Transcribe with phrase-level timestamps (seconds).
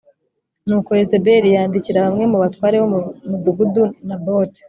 [0.67, 4.59] Nuko Yezebeli yandikira bamwe mu batware bo mu mudugudu Naboti